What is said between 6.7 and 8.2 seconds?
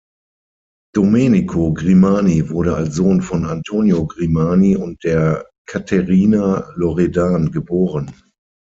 Loredan geboren.